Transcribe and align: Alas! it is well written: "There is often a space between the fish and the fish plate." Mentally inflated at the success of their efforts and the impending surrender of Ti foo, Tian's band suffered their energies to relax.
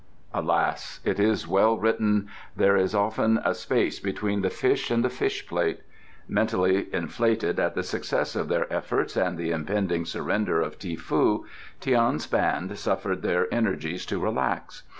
Alas! 0.33 0.99
it 1.05 1.19
is 1.19 1.47
well 1.47 1.77
written: 1.77 2.27
"There 2.55 2.75
is 2.75 2.95
often 2.95 3.39
a 3.45 3.53
space 3.53 3.99
between 3.99 4.41
the 4.41 4.49
fish 4.49 4.89
and 4.89 5.05
the 5.05 5.11
fish 5.11 5.47
plate." 5.47 5.81
Mentally 6.27 6.87
inflated 6.91 7.59
at 7.59 7.75
the 7.75 7.83
success 7.83 8.35
of 8.35 8.47
their 8.47 8.65
efforts 8.73 9.15
and 9.15 9.37
the 9.37 9.51
impending 9.51 10.05
surrender 10.05 10.59
of 10.59 10.79
Ti 10.79 10.95
foo, 10.95 11.45
Tian's 11.81 12.25
band 12.25 12.75
suffered 12.79 13.21
their 13.21 13.45
energies 13.53 14.03
to 14.07 14.17
relax. 14.17 14.81